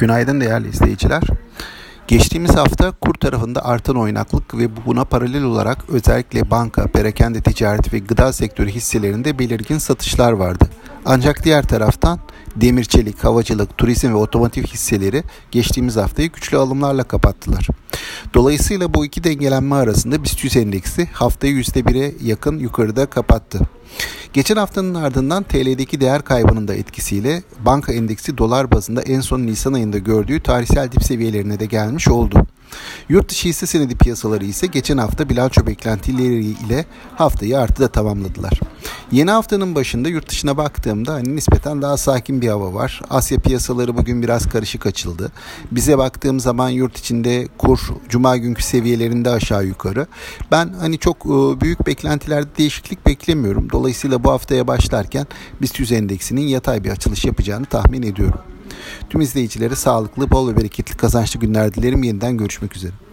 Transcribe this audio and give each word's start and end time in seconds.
Günaydın 0.00 0.40
değerli 0.40 0.68
izleyiciler. 0.68 1.22
Geçtiğimiz 2.08 2.56
hafta 2.56 2.90
kur 2.90 3.14
tarafında 3.14 3.64
artan 3.64 3.96
oynaklık 3.96 4.58
ve 4.58 4.86
buna 4.86 5.04
paralel 5.04 5.42
olarak 5.42 5.78
özellikle 5.88 6.50
banka, 6.50 6.86
perakende 6.86 7.40
ticaret 7.40 7.92
ve 7.92 7.98
gıda 7.98 8.32
sektörü 8.32 8.70
hisselerinde 8.70 9.38
belirgin 9.38 9.78
satışlar 9.78 10.32
vardı. 10.32 10.64
Ancak 11.04 11.44
diğer 11.44 11.62
taraftan 11.62 12.18
demir 12.56 12.84
çelik, 12.84 13.24
havacılık, 13.24 13.78
turizm 13.78 14.08
ve 14.08 14.14
otomotiv 14.14 14.64
hisseleri 14.64 15.22
geçtiğimiz 15.50 15.96
haftayı 15.96 16.32
güçlü 16.32 16.56
alımlarla 16.56 17.04
kapattılar. 17.04 17.66
Dolayısıyla 18.34 18.94
bu 18.94 19.04
iki 19.04 19.24
dengelenme 19.24 19.74
arasında 19.74 20.22
BIST 20.22 20.44
100 20.44 20.56
endeksi 20.56 21.06
haftayı 21.12 21.54
%1'e 21.54 22.14
yakın 22.22 22.58
yukarıda 22.58 23.06
kapattı. 23.06 23.60
Geçen 24.32 24.56
haftanın 24.56 24.94
ardından 24.94 25.42
TL'deki 25.42 26.00
değer 26.00 26.22
kaybının 26.22 26.68
da 26.68 26.74
etkisiyle 26.74 27.42
banka 27.64 27.92
endeksi 27.92 28.38
dolar 28.38 28.72
bazında 28.72 29.02
en 29.02 29.20
son 29.20 29.40
Nisan 29.40 29.72
ayında 29.72 29.98
gördüğü 29.98 30.42
tarihsel 30.42 30.92
dip 30.92 31.04
seviyelerine 31.04 31.60
de 31.60 31.66
gelmiş 31.66 32.08
oldu. 32.08 32.46
Yurt 33.08 33.28
dışı 33.28 33.48
hisse 33.48 33.66
senedi 33.66 33.96
piyasaları 33.96 34.44
ise 34.44 34.66
geçen 34.66 34.98
hafta 34.98 35.28
bilanço 35.28 35.66
beklentileri 35.66 36.44
ile 36.44 36.84
haftayı 37.16 37.58
artıda 37.58 37.88
tamamladılar. 37.88 38.60
Yeni 39.12 39.30
haftanın 39.30 39.74
başında 39.74 40.08
yurt 40.08 40.28
dışına 40.28 40.56
baktığımda 40.56 41.12
hani 41.14 41.36
nispeten 41.36 41.82
daha 41.82 41.96
sakin 41.96 42.40
bir 42.40 42.48
hava 42.48 42.74
var. 42.74 43.02
Asya 43.10 43.38
piyasaları 43.38 43.96
bugün 43.96 44.22
biraz 44.22 44.48
karışık 44.48 44.86
açıldı. 44.86 45.32
Bize 45.70 45.98
baktığım 45.98 46.40
zaman 46.40 46.68
yurt 46.68 46.98
içinde 46.98 47.48
kur 47.58 47.80
cuma 48.08 48.36
günkü 48.36 48.62
seviyelerinde 48.62 49.30
aşağı 49.30 49.64
yukarı. 49.66 50.06
Ben 50.50 50.72
hani 50.80 50.98
çok 50.98 51.26
e, 51.26 51.60
büyük 51.60 51.86
beklentilerde 51.86 52.48
değişiklik 52.58 53.06
beklemiyorum. 53.06 53.70
Dolayısıyla 53.72 54.24
bu 54.24 54.30
haftaya 54.30 54.66
başlarken 54.66 55.26
BIST 55.62 55.80
100 55.80 55.92
endeksinin 55.92 56.48
yatay 56.48 56.84
bir 56.84 56.90
açılış 56.90 57.24
yapacağını 57.24 57.66
tahmin 57.66 58.02
ediyorum. 58.02 58.40
Tüm 59.10 59.20
izleyicilere 59.20 59.76
sağlıklı, 59.76 60.30
bol 60.30 60.48
ve 60.48 60.56
bereketli 60.56 60.96
kazançlı 60.96 61.40
günler 61.40 61.74
dilerim. 61.74 62.02
Yeniden 62.02 62.36
görüşmek 62.36 62.76
üzere. 62.76 63.09